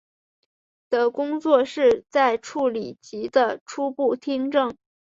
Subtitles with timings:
[0.89, 4.75] 的工作是在处理及的初步听证。